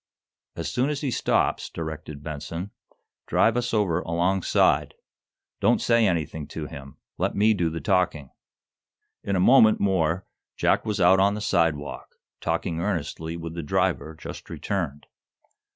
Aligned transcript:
"As 0.55 0.67
soon 0.67 0.89
as 0.89 1.01
he 1.01 1.11
stops," 1.11 1.69
directed 1.69 2.23
Benson, 2.23 2.71
"drive 3.27 3.55
us 3.55 3.71
over 3.71 3.99
alongside. 3.99 4.95
Don't 5.59 5.79
say 5.79 6.07
anything 6.07 6.47
to 6.47 6.65
him. 6.65 6.97
Let 7.19 7.35
me 7.35 7.53
do 7.53 7.69
the 7.69 7.79
talking." 7.81 8.31
In 9.23 9.35
a 9.35 9.39
moment 9.39 9.79
more 9.79 10.25
Jack 10.57 10.87
was 10.87 10.99
out 10.99 11.19
on 11.19 11.35
the 11.35 11.39
sidewalk, 11.39 12.15
talking 12.39 12.79
earnestly 12.79 13.37
with 13.37 13.53
the 13.53 13.61
driver 13.61 14.15
just 14.15 14.49
returned. 14.49 15.05